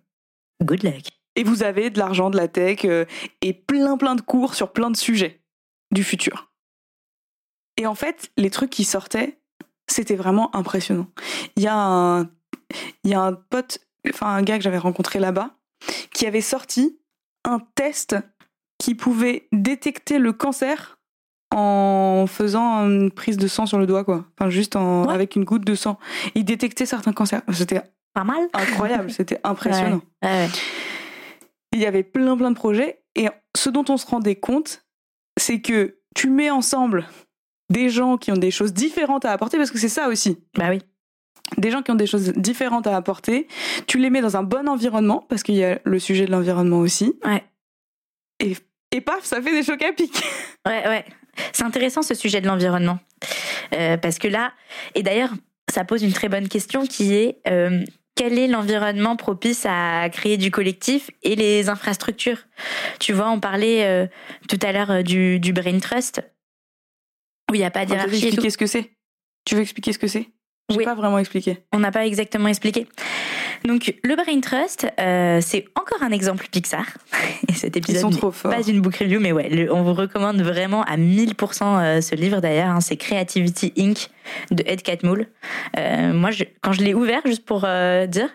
[0.63, 1.05] Good luck.
[1.37, 3.05] Et vous avez de l'argent, de la tech euh,
[3.43, 5.41] et plein, plein de cours sur plein de sujets
[5.93, 6.53] du futur.
[7.77, 9.41] Et en fait, les trucs qui sortaient,
[9.87, 11.07] c'était vraiment impressionnant.
[11.57, 12.23] Il y a un,
[13.05, 15.57] il y a un pote, enfin un gars que j'avais rencontré là-bas,
[16.13, 16.99] qui avait sorti
[17.45, 18.17] un test
[18.79, 20.98] qui pouvait détecter le cancer
[21.59, 24.25] en faisant une prise de sang sur le doigt, quoi.
[24.39, 25.15] Enfin, juste en, Ouais.
[25.15, 25.99] avec une goutte de sang.
[26.35, 27.43] Il détectait certains cancers.
[27.53, 27.83] C'était
[28.15, 28.49] Pas mal.
[28.53, 30.01] incroyable, c'était impressionnant.
[30.23, 30.49] Ouais, ouais.
[31.73, 34.85] Il y avait plein plein de projets et ce dont on se rendait compte,
[35.39, 37.07] c'est que tu mets ensemble
[37.71, 40.39] des gens qui ont des choses différentes à apporter parce que c'est ça aussi.
[40.57, 40.81] Bah oui.
[41.59, 43.47] Des gens qui ont des choses différentes à apporter,
[43.87, 46.79] tu les mets dans un bon environnement parce qu'il y a le sujet de l'environnement
[46.79, 47.15] aussi.
[47.25, 47.45] Ouais.
[48.41, 48.57] Et,
[48.93, 50.23] et paf, ça fait des chocs à pic.
[50.67, 51.05] Ouais, ouais.
[51.53, 52.99] C'est intéressant ce sujet de l'environnement.
[53.75, 54.53] Euh, parce que là,
[54.95, 55.31] et d'ailleurs,
[55.71, 60.37] ça pose une très bonne question qui est euh, quel est l'environnement propice à créer
[60.37, 62.39] du collectif et les infrastructures?
[62.99, 64.07] Tu vois, on parlait euh,
[64.49, 66.23] tout à l'heure du, du Brain Trust,
[67.51, 68.27] où il n'y a pas Tu veux d'hierarchie et tout.
[68.27, 68.91] expliquer ce que c'est?
[69.45, 70.29] Tu veux expliquer ce que c'est?
[70.71, 70.85] J'ai Oui.
[70.85, 71.59] pas vraiment expliqué.
[71.73, 72.87] On n'a pas exactement expliqué.
[73.65, 76.85] Donc, le Brain Trust, euh, c'est encore un exemple Pixar.
[77.49, 78.51] Et cet épisode sont n'est trop forts.
[78.51, 82.15] pas une book review, mais ouais, le- on vous recommande vraiment à 1000% euh, ce
[82.15, 82.69] livre d'ailleurs.
[82.69, 84.09] hein, c'est Creativity Inc.
[84.51, 85.27] de Ed Catmull.
[85.77, 88.29] Euh, moi, je- quand je l'ai ouvert, juste pour euh, dire,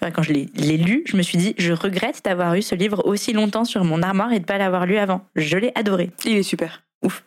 [0.00, 3.02] enfin, quand je l'ai lu, je me suis dit, je regrette d'avoir eu ce livre
[3.06, 5.26] aussi longtemps sur mon armoire et de pas l'avoir lu avant.
[5.36, 6.10] Je l'ai adoré.
[6.24, 6.82] Il est super.
[7.02, 7.22] Ouf.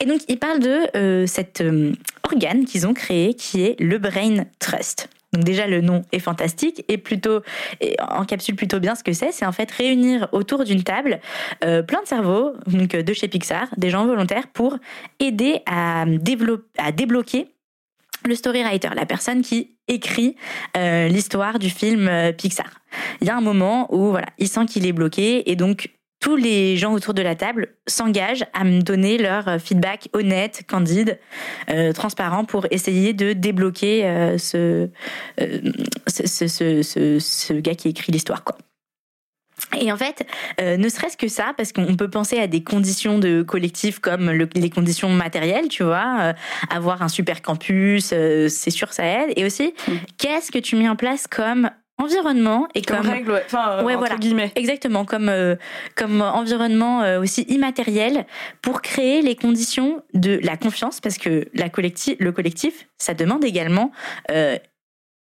[0.00, 3.98] Et donc, il parle de euh, cet euh, organe qu'ils ont créé qui est le
[3.98, 5.08] Brain Trust.
[5.36, 7.42] Donc déjà le nom est fantastique et plutôt
[8.00, 9.32] encapsule plutôt bien ce que c'est.
[9.32, 11.20] C'est en fait réunir autour d'une table
[11.62, 14.78] euh, plein de cerveaux donc euh, de chez Pixar, des gens volontaires pour
[15.20, 16.06] aider à,
[16.78, 17.48] à débloquer
[18.24, 20.36] le storywriter, la personne qui écrit
[20.76, 22.80] euh, l'histoire du film Pixar.
[23.20, 26.76] Il y a un moment où il sent qu'il est bloqué et donc tous les
[26.76, 31.18] gens autour de la table s'engagent à me donner leur euh, feedback honnête, candide,
[31.70, 34.88] euh, transparent pour essayer de débloquer euh, ce,
[35.40, 35.58] euh,
[36.08, 38.44] ce, ce, ce, gars qui écrit l'histoire.
[38.44, 38.56] quoi.
[39.78, 40.26] Et en fait,
[40.60, 44.30] euh, ne serait-ce que ça, parce qu'on peut penser à des conditions de collectif comme
[44.30, 46.32] le- les conditions matérielles, tu vois, euh,
[46.70, 49.32] avoir un super campus, euh, c'est sûr ça aide.
[49.36, 49.92] Et aussi, Mm.
[50.18, 53.42] qu'est-ce que tu mets en place comme environnement et Comme, comme, règle, ouais.
[53.46, 54.16] enfin, euh, Ouais, entre voilà.
[54.16, 54.52] guillemets.
[54.54, 55.56] Exactement, comme, euh,
[55.94, 58.26] comme environnement euh, aussi immatériel
[58.62, 63.44] pour créer les conditions de la confiance, parce que la collectif, le collectif, ça demande
[63.44, 63.92] également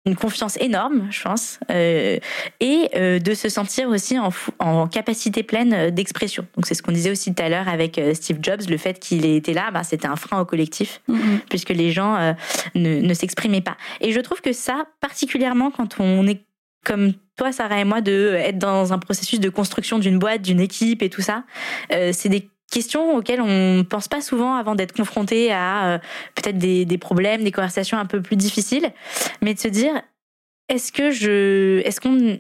[0.05, 2.17] une confiance énorme, je pense, euh,
[2.59, 6.45] et euh, de se sentir aussi en, en capacité pleine d'expression.
[6.57, 9.25] Donc c'est ce qu'on disait aussi tout à l'heure avec Steve Jobs, le fait qu'il
[9.25, 11.39] ait été là, bah, c'était un frein au collectif Mhm.
[11.49, 12.33] puisque les gens euh,
[12.75, 13.77] ne, ne s'exprimaient pas.
[14.01, 16.41] Et je trouve que ça, particulièrement quand on est
[16.83, 20.59] comme toi, Sarah et moi, de être dans un processus de construction d'une boîte, d'une
[20.59, 21.43] équipe et tout ça,
[21.91, 25.97] euh, c'est des questions auxquelles on ne pense pas souvent avant d'être confronté à euh,
[26.35, 28.91] peut-être des, des problèmes, des conversations un peu plus difficiles,
[29.41, 30.01] mais de se dire
[30.69, 32.39] est-ce que je, est-ce qu'on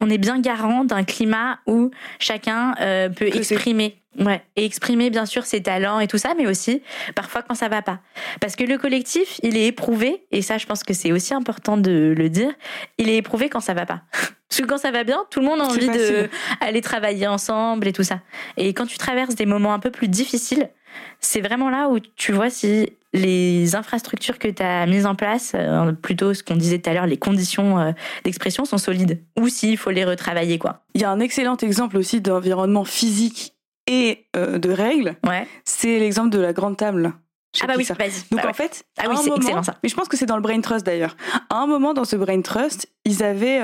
[0.00, 5.10] on est bien garant d'un climat où chacun euh, peut Que exprimer, ouais, et exprimer
[5.10, 6.82] bien sûr ses talents et tout ça, mais aussi
[7.14, 8.00] parfois quand ça va pas.
[8.40, 11.76] Parce que le collectif, il est éprouvé, et ça je pense que c'est aussi important
[11.76, 12.52] de le dire,
[12.98, 14.02] il est éprouvé quand ça va pas.
[14.48, 16.30] Parce que quand ça va bien, tout le monde a envie de facile.
[16.62, 18.20] aller travailler ensemble et tout ça.
[18.56, 20.70] Et quand tu traverses des moments un peu plus difficiles,
[21.20, 25.52] c'est vraiment là où tu vois si les infrastructures que tu as mises en place,
[25.54, 27.92] euh, plutôt ce qu'on disait tout à l'heure, les conditions euh,
[28.24, 30.84] d'expression sont solides, ou s'il faut les retravailler, quoi.
[30.94, 33.54] Il y a un excellent exemple aussi d'environnement physique
[33.86, 35.16] et euh, de règles.
[35.26, 35.46] Ouais.
[35.64, 37.14] C'est l'exemple de la grande table.
[37.62, 38.10] Ah bah oui, vas-y.
[38.30, 39.76] Donc Bah en fait, Ah oui, c'est excellent, ça.
[39.82, 41.16] Mais je pense que c'est dans le Brain Trust d'ailleurs.
[41.48, 43.58] À un moment dans ce Brain Trust, ils avaient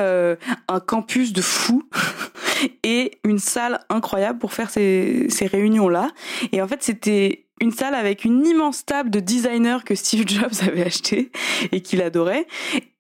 [0.69, 1.87] un campus de fous
[2.83, 6.09] et une salle incroyable pour faire ces, ces réunions-là.
[6.53, 10.53] Et en fait, c'était une salle avec une immense table de designer que Steve Jobs
[10.67, 11.31] avait acheté
[11.73, 12.47] et qu'il adorait.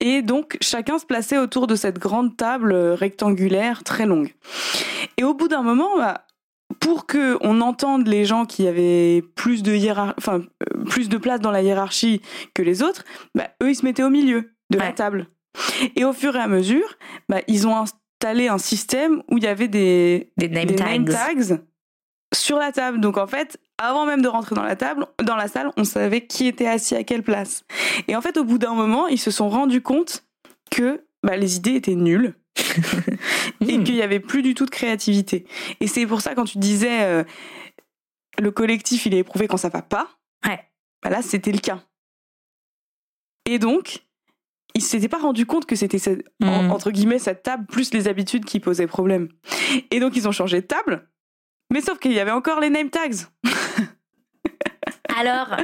[0.00, 4.32] Et donc, chacun se plaçait autour de cette grande table euh, rectangulaire très longue.
[5.16, 6.24] Et au bout d'un moment, bah,
[6.80, 11.18] pour que on entende les gens qui avaient plus de hiérar- enfin euh, plus de
[11.18, 12.20] place dans la hiérarchie
[12.54, 15.28] que les autres, bah, eux ils se mettaient au milieu de la table.
[15.96, 16.96] Et au fur et à mesure,
[17.28, 20.84] bah, ils ont installé un système où il y avait des, Des name des tags.
[20.86, 21.58] name tags
[22.34, 23.00] sur la table.
[23.00, 26.26] Donc en fait, avant même de rentrer dans la table, dans la salle, on savait
[26.26, 27.64] qui était assis à quelle place.
[28.08, 30.24] Et en fait, au bout d'un moment, ils se sont rendus compte
[30.70, 32.34] que bah, les idées étaient nulles
[33.60, 33.84] et Mmh.
[33.84, 35.46] qu'il y avait plus du tout de créativité.
[35.80, 37.24] Et c'est pour ça quand tu disais euh,
[38.40, 40.08] le collectif il est éprouvé quand ça va pas.
[40.46, 40.60] Ouais.
[41.02, 41.80] Bah là c'était le cas.
[43.46, 44.04] Et donc
[44.74, 46.70] ils s'étaient pas rendu compte que c'était cette- en- Mm.
[46.72, 49.28] entre guillemets cette table plus les habitudes qui posaient problème.
[49.90, 51.08] Et donc ils ont changé de table.
[51.74, 53.26] Mais sauf qu'il y avait encore les name tags.
[55.18, 55.56] Alors,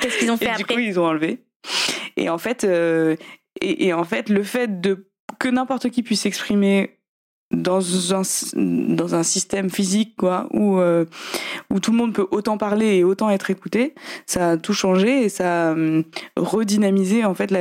[0.00, 1.44] qu'est-ce qu'ils ont fait Et du après coup, ils ont enlevé.
[2.16, 3.14] Et en fait, euh,
[3.60, 6.98] et, et en fait, le fait de que n'importe qui puisse s'exprimer
[7.52, 7.80] dans
[8.14, 8.22] un
[8.56, 11.04] dans un système physique quoi où euh,
[11.70, 13.94] où tout le monde peut autant parler et autant être écouté,
[14.26, 16.02] ça a tout changé et ça a hum,
[16.36, 17.52] redynamisé en fait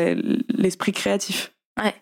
[0.49, 1.53] l'esprit créatif.
[1.79, 1.93] Ouais,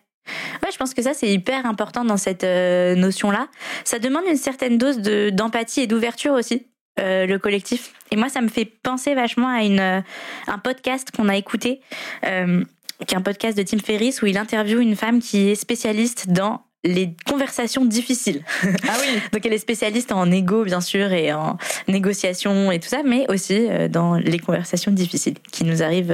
[0.72, 3.48] je pense que ça, c'est hyper important dans cette euh, notion-là.
[3.84, 6.66] Ça demande une certaine dose de- d'empathie et d'ouverture aussi,
[7.00, 7.92] euh, le collectif.
[8.10, 10.00] Et moi, ça me fait penser vachement à une, euh,
[10.46, 11.80] un podcast qu'on a écouté,
[12.22, 16.28] qui est un podcast de Tim Ferriss, où il interviewe une femme qui est spécialiste
[16.30, 18.42] dans les conversations difficiles.
[18.62, 19.20] Ah oui.
[19.32, 21.56] Donc elle est spécialiste en égo bien sûr et en
[21.86, 26.12] négociation et tout ça, mais aussi dans les conversations difficiles qui nous arrivent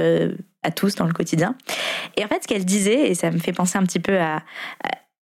[0.63, 1.55] à tous dans le quotidien.
[2.17, 4.43] Et en fait, ce qu'elle disait, et ça me fait penser un petit peu à,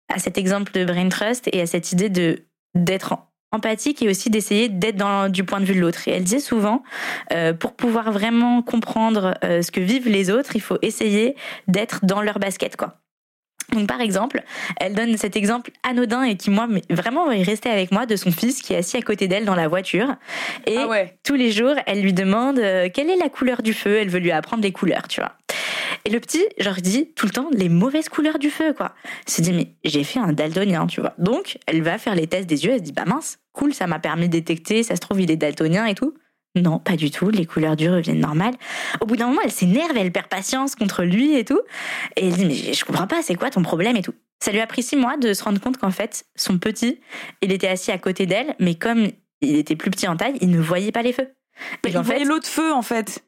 [0.09, 3.17] à, cet exemple de Brain Trust et à cette idée de d'être
[3.51, 6.07] empathique et aussi d'essayer d'être dans du point de vue de l'autre.
[6.07, 6.83] Et elle disait souvent,
[7.31, 11.35] euh, pour pouvoir vraiment comprendre euh, ce que vivent les autres, il faut essayer
[11.67, 13.02] d'être dans leur basket, quoi.
[13.71, 14.43] Donc par exemple,
[14.79, 18.31] elle donne cet exemple anodin et qui moi vraiment est resté avec moi de son
[18.31, 20.15] fils qui est assis à côté d'elle dans la voiture
[20.67, 21.17] et Ah ouais.
[21.23, 24.19] tous les jours elle lui demande euh, quelle est la couleur du feu, elle veut
[24.19, 25.31] lui apprendre les couleurs, tu vois.
[26.05, 28.93] Et le petit, genre dit tout le temps les mauvaises couleurs du feu quoi.
[29.27, 31.13] Il se dit mais j'ai fait un daltonien, tu vois.
[31.17, 33.87] Donc elle va faire les tests des yeux, elle se dit bah mince, cool, ça
[33.87, 36.13] m'a permis de détecter, ça se trouve il est daltonien et tout.
[36.55, 38.53] Non, pas du tout, les couleurs du reviennent normales.
[39.01, 41.61] Au bout d'un moment, elle s'énerve, elle perd patience contre lui et tout.
[42.15, 44.13] Et elle dit, mais je comprends pas, c'est quoi ton problème et tout.
[44.39, 46.99] Ça lui a pris six mois de se rendre compte qu'en fait, son petit,
[47.41, 49.07] il était assis à côté d'elle, mais comme
[49.41, 51.29] il était plus petit en taille, il ne voyait pas les feux.
[51.85, 53.23] Et il en fait, voyait l'autre feu en fait.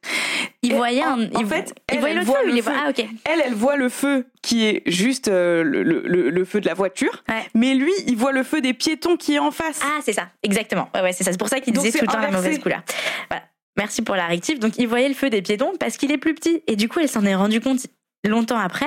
[0.61, 1.25] Il Et voyait en- un.
[1.33, 2.71] en il, fait, il elle, voyait elle l'autre voit feu, le il feu.
[2.75, 2.91] Ah.
[3.25, 7.23] Elle, elle voit le feu qui est juste euh, le, le- feu de la voiture,
[7.29, 7.43] Ouais.
[7.53, 9.79] mais lui, il voit le feu des piétons qui est en face.
[9.83, 10.89] Ah, c'est ça, exactement.
[10.93, 11.31] Ouais, ouais, c'est ça.
[11.31, 12.81] C'est pour ça qu'il disait tout le temps la mauvaise couleur.
[13.29, 13.43] Voilà.
[13.77, 14.59] Merci pour la rectif.
[14.59, 16.63] Donc, il voyait le feu des piétons parce qu'il est plus petit.
[16.67, 17.85] Et du coup, elle s'en est rendu compte
[18.29, 18.85] longtemps après.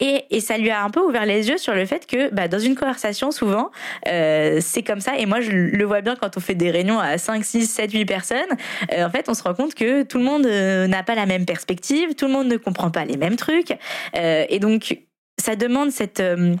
[0.00, 2.48] Et, et ça lui a un peu ouvert les yeux sur le fait que bah,
[2.48, 3.70] dans une conversation, souvent,
[4.08, 5.16] euh, c'est comme ça.
[5.16, 7.92] Et moi, je le vois bien quand on fait des réunions à 5, 6, 7,
[7.92, 8.40] 8 personnes.
[8.92, 11.26] Euh, en fait, on se rend compte que tout le monde euh, n'a pas la
[11.26, 13.76] même perspective, tout le monde ne comprend pas les mêmes trucs.
[14.14, 14.98] Et donc,
[15.38, 16.54] ça demande cette, euh,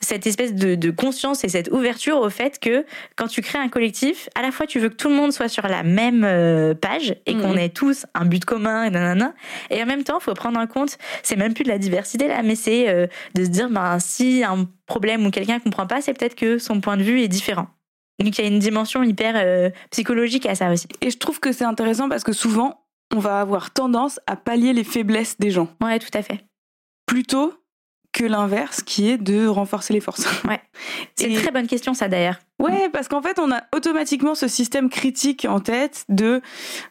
[0.00, 3.68] cette espèce de, de conscience et cette ouverture au fait que quand tu crées un
[3.68, 6.72] collectif, à la fois tu veux que tout le monde soit sur la même euh,
[6.74, 7.58] page et qu'on Mhm.
[7.58, 9.34] ait tous un but commun et nanana.
[9.70, 12.28] Et en même temps, il faut prendre en compte, c'est même plus de la diversité
[12.28, 16.00] là, mais c'est euh, de se dire, ben, si un problème ou quelqu'un comprend pas,
[16.00, 17.66] c'est peut-être que son point de vue est différent.
[18.18, 20.86] Donc il y a une dimension hyper psychologique à ça aussi.
[21.02, 24.72] Et je trouve que c'est intéressant parce que souvent, on va avoir tendance à pallier
[24.72, 26.40] les faiblesses des gens, Ouais, tout à fait.
[27.06, 27.52] plutôt
[28.16, 30.26] que l'inverse, qui est de renforcer les forces.
[31.16, 32.36] C'est Et- une très bonne question ça d'ailleurs.
[32.58, 36.40] Ouais, parce qu'en fait, on a automatiquement ce système critique en tête de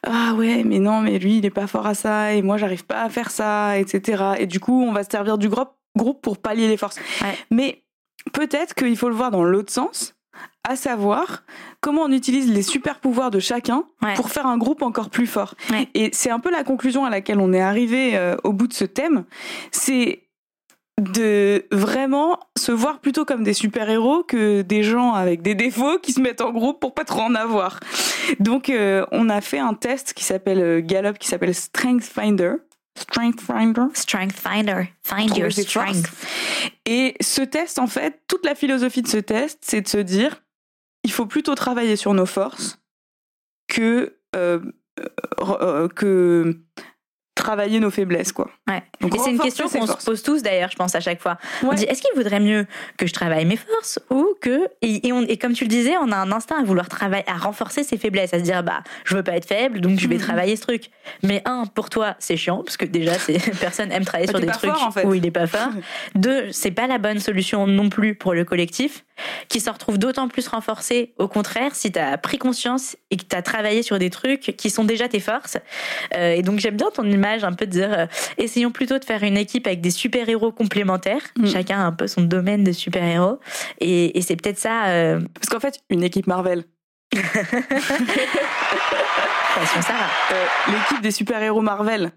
[0.03, 2.85] ah ouais, mais non, mais lui, il est pas fort à ça, et moi, j'arrive
[2.85, 4.23] pas à faire ça, etc.
[4.37, 6.97] Et du coup, on va se servir du groupe, groupe pour pallier les forces.
[7.21, 7.35] Ouais.
[7.49, 7.81] Mais
[8.31, 10.13] peut-être qu'il faut le voir dans l'autre sens,
[10.63, 11.43] à savoir
[11.81, 14.13] comment on utilise les super pouvoirs de chacun Ouais.
[14.15, 15.55] pour faire un groupe encore plus fort.
[15.71, 15.87] Ouais.
[15.95, 18.73] Et c'est un peu la conclusion à laquelle on est arrivé euh, au bout de
[18.73, 19.23] ce thème.
[19.71, 20.21] C'est
[21.01, 26.13] de vraiment se voir plutôt comme des super-héros que des gens avec des défauts qui
[26.13, 27.79] se mettent en groupe pour pas trop en avoir.
[28.39, 32.53] Donc euh, on a fait un test qui s'appelle euh, Gallup qui s'appelle Strength Finder.
[32.97, 33.87] Strength Finder?
[33.93, 36.09] Strength Finder, find Trouver your strength.
[36.85, 40.43] Et ce test, en fait, toute la philosophie de ce test, c'est de se dire,
[41.03, 42.79] il faut plutôt travailler sur nos forces
[43.67, 44.59] que euh,
[45.41, 46.57] euh, que
[47.45, 48.49] travailler nos faiblesses, quoi.
[48.67, 48.81] Ouais.
[49.01, 51.37] Donc, Et c'est une question qu'on se pose tous d'ailleurs, je pense à chaque fois.
[51.63, 51.75] On Ouais.
[51.75, 52.65] dit est-ce qu'il vaudrait mieux
[52.97, 55.93] que je travaille mes forces ou que et, et on, et comme tu le disais,
[56.01, 58.81] on a un instinct à vouloir travailler à renforcer ses faiblesses, à se dire bah
[59.05, 60.21] je veux pas être faible donc je vais Mhm.
[60.21, 60.89] travailler ce truc.
[61.23, 64.41] Mais un pour toi c'est chiant parce que déjà c'est personne aime travailler Bah, sur
[64.41, 65.05] des trucs fort, en fait.
[65.05, 65.69] où il est pas fort.
[66.15, 69.04] Deux, c'est pas la bonne solution non plus pour le collectif,
[69.49, 73.23] qui se retrouve d'autant plus renforcé, au contraire, si tu as pris conscience et que
[73.23, 75.57] tu as travaillé sur des trucs qui sont déjà tes forces.
[76.15, 78.05] Euh, et donc j'aime bien ton image, un peu de dire, euh,
[78.37, 81.47] essayons plutôt de faire une équipe avec des super-héros complémentaires, Mm.
[81.47, 83.39] chacun a un peu son domaine de super-héros.
[83.79, 86.63] Et, et c'est peut-être ça, euh, Parce qu'en fait, une équipe Marvel,
[89.55, 90.09] passion Sarah.
[90.67, 92.11] l'équipe des super-héros Marvel,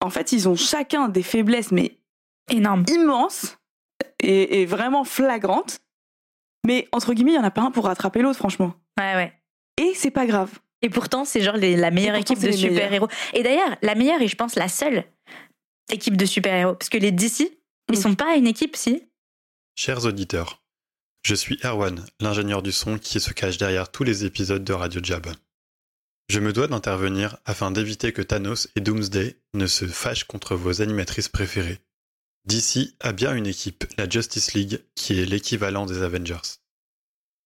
[0.00, 1.98] en fait, ils ont chacun des faiblesses, mais
[2.50, 2.84] Énorme.
[2.88, 3.58] immenses
[4.20, 5.78] et, et vraiment flagrantes.
[6.66, 8.74] Mais entre guillemets, il y en a pas un pour rattraper l'autre, franchement.
[8.98, 9.32] Ouais, ouais.
[9.80, 10.50] Et c'est pas grave.
[10.82, 13.08] Et pourtant, c'est genre les- la meilleure pourtant, équipe de super-héros.
[13.34, 15.04] Et d'ailleurs, la meilleure et je pense la seule
[15.90, 16.74] équipe de super-héros.
[16.74, 17.58] Parce que les DC,
[17.90, 18.02] ils Mm.
[18.02, 19.02] sont pas une équipe, si?
[19.76, 20.62] Chers auditeurs,
[21.24, 25.00] je suis Erwan, l'ingénieur du son qui se cache derrière tous les épisodes de Radio
[25.02, 25.26] Jab.
[26.28, 30.82] Je me dois d'intervenir afin d'éviter que Thanos et Doomsday ne se fâchent contre vos
[30.82, 31.78] animatrices préférées.
[32.48, 36.40] DC a bien une équipe, la Justice League, qui est l'équivalent des Avengers.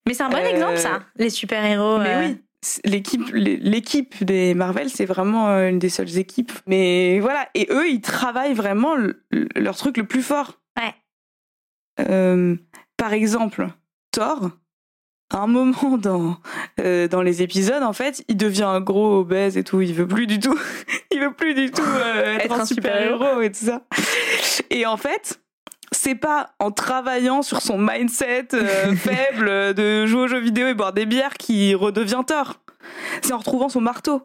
[0.06, 1.02] Mais c'est un bon Euh, exemple, ça.
[1.16, 1.98] Les super-héros.
[1.98, 2.38] Mais euh, oui,
[2.84, 6.52] l'équipe, l'é- l'équipe des Marvel, c'est vraiment euh, une des seules équipes.
[6.66, 10.60] Mais voilà, et eux, ils travaillent vraiment le- le- leur truc le plus fort.
[10.80, 10.94] Ouais.
[12.00, 12.56] Euh,
[12.96, 13.68] par exemple,
[14.12, 14.50] Thor,
[15.32, 16.38] à un moment dans
[16.80, 19.80] euh, dans les épisodes, en fait, il devient un gros obèse et tout.
[19.80, 20.58] Il veut plus du tout,
[21.10, 23.82] il veut plus du tout euh, être, Être un un super héros et tout ça.
[24.70, 25.38] Et en fait.
[25.94, 30.66] C'est pas en travaillant sur son mindset euh, faible euh, de jouer aux jeux vidéo
[30.68, 32.62] et boire des bières qu'il redevient Thor.
[33.20, 34.22] C'est en retrouvant son marteau.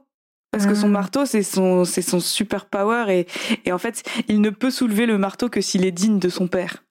[0.54, 0.92] Parce que son Mm.
[0.94, 3.28] marteau, c'est son, c'est son super power et,
[3.66, 6.48] et en fait, il ne peut soulever le marteau que s'il est digne de son
[6.48, 6.86] père.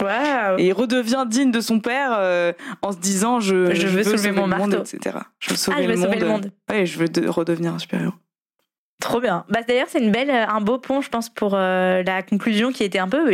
[0.00, 0.58] Waouh.
[0.58, 4.32] Et il redevient digne de son père euh, en se disant je, Je veux soulever
[4.32, 4.84] mon le monde, marteau.
[4.96, 5.18] etc.
[5.38, 6.06] Je veux sauver, Ah, je le, veux monde.
[6.08, 6.50] sauver le monde.
[6.68, 8.14] Ouais, je veux de- redevenir un super héros.
[9.00, 9.44] Trop bien.
[9.48, 12.98] Bah, D'ailleurs, c'est belle, un beau pont, je pense, pour euh, la conclusion qui était
[12.98, 13.30] un peu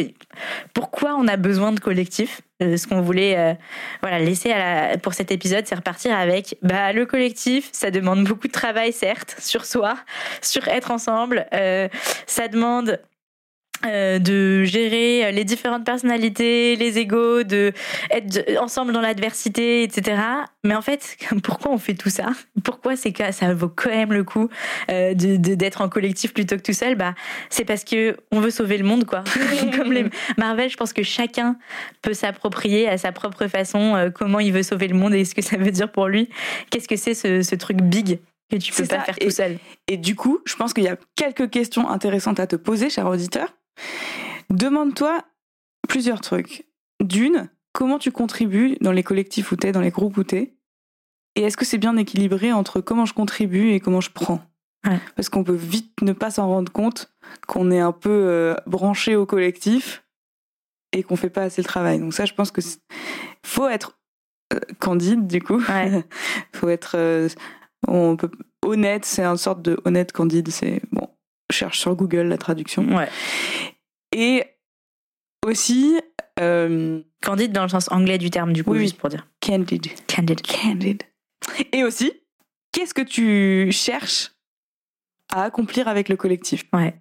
[0.74, 2.42] pourquoi on a besoin de collectif?
[2.62, 3.54] Euh, ce qu'on voulait euh,
[4.02, 4.52] voilà, laisser
[5.02, 7.70] pour cet épisode, c'est repartir avec bah, le collectif.
[7.72, 9.96] Ça demande beaucoup de travail, certes, sur soi,
[10.42, 11.46] sur être ensemble.
[12.26, 13.00] ça demande
[13.86, 17.72] euh, de gérer les différentes personnalités, les égaux, de
[18.10, 20.16] être ensemble dans l'adversité, etc.
[20.64, 22.28] Mais en fait, pourquoi on fait tout ça?
[22.62, 24.48] Pourquoi c'est que ça vaut quand même le coup
[24.90, 26.94] euh, d'être en collectif plutôt que tout seul?
[26.94, 27.14] Bah,
[27.50, 29.22] c'est parce que on veut sauver le monde, quoi.
[29.76, 30.06] Comme les
[30.38, 31.56] Marvel, je pense que chacun
[32.00, 35.34] peut s'approprier à sa propre façon euh, comment il veut sauver le monde et ce
[35.34, 36.30] que ça veut dire pour lui.
[36.70, 38.18] Qu'est-ce que c'est ce, ce truc big
[38.50, 39.58] que tu peux pas faire tout seul?
[39.88, 43.06] Et du coup, je pense qu'il y a quelques questions intéressantes à te poser, cher
[43.06, 43.54] auditeur.
[44.50, 45.24] Demande-toi
[45.88, 46.66] plusieurs trucs.
[47.02, 50.54] D'une, comment tu contribues dans les collectifs où t'es, dans les groupes où t'es
[51.34, 54.40] Et est-ce que c'est bien équilibré entre comment je contribue et comment je prends?
[55.16, 57.14] Parce qu'on peut vite ne pas s'en rendre compte
[57.46, 60.04] qu'on est un peu euh, branché au collectif
[60.92, 61.98] et qu'on fait pas assez le travail.
[61.98, 62.60] Donc ça, je pense que
[63.44, 63.98] faut être
[64.52, 65.62] euh, candide du coup.
[65.68, 66.04] Ouais.
[66.54, 67.28] faut être euh,
[67.88, 68.30] on peut
[68.62, 70.50] honnête, c'est une sorte de honnête candide.
[70.50, 71.08] C'est bon,
[71.50, 72.84] cherche sur Google la traduction.
[72.96, 73.08] Ouais.
[74.12, 74.44] Et
[75.44, 76.00] aussi.
[76.40, 79.26] Euh, candide dans le sens anglais du terme, du coup, juste pour dire.
[79.40, 79.86] Candid.
[80.08, 80.42] Candid.
[80.42, 81.02] Candid.
[81.72, 82.12] Et aussi,
[82.72, 84.32] qu'est-ce que tu cherches
[85.32, 86.64] à accomplir avec le collectif?
[86.72, 87.00] Ouais.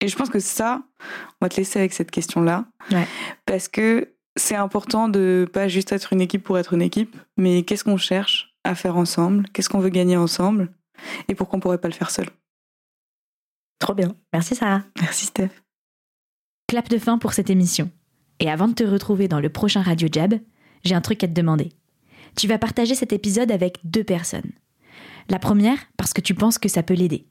[0.00, 0.82] Et je pense que ça,
[1.40, 2.66] on va te laisser avec cette question-là.
[2.90, 3.06] Ouais.
[3.46, 7.62] Parce que c'est important de pas juste être une équipe pour être une équipe, mais
[7.62, 9.48] qu'est-ce qu'on cherche à faire ensemble?
[9.52, 10.72] Qu'est-ce qu'on veut gagner ensemble?
[11.28, 12.26] Et pourquoi on pourrait pas le faire seul?
[13.78, 14.14] Trop bien.
[14.32, 14.82] Merci Sarah.
[15.00, 15.50] Merci Steph.
[16.68, 17.90] Clap de fin pour cette émission.
[18.40, 20.34] Et avant de te retrouver dans le prochain Radio Jab,
[20.84, 21.70] j'ai un truc à te demander.
[22.36, 24.52] Tu vas partager cet épisode avec deux personnes.
[25.28, 27.28] La première, parce que tu penses que ça peut l'aider.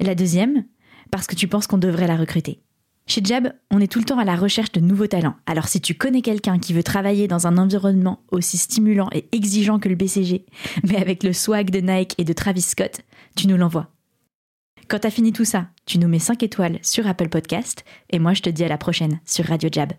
[0.00, 0.64] La deuxième,
[1.10, 2.62] parce que tu penses qu'on devrait la recruter.
[3.06, 5.36] Chez Jab, on est tout le temps à la recherche de nouveaux talents.
[5.46, 9.78] Alors si tu connais quelqu'un qui veut travailler dans un environnement aussi stimulant et exigeant
[9.78, 10.46] que le BCG,
[10.84, 13.02] mais avec le swag de Nike et de Travis Scott,
[13.36, 13.90] tu nous l'envoies.
[14.92, 18.34] Quand t'as fini tout ça, tu nous mets 5 étoiles sur Apple Podcast et moi
[18.34, 19.94] je te dis à la prochaine sur Radio Jab.